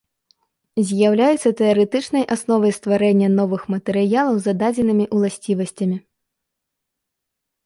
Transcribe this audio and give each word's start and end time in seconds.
З'яўляецца 0.91 1.49
тэарэтычнай 1.59 2.23
асновай 2.35 2.71
стварэння 2.79 3.29
новых 3.37 3.61
матэрыялаў 3.75 4.33
з 4.41 4.51
зададзенымі 4.51 5.05
ўласцівасцямі. 5.19 5.97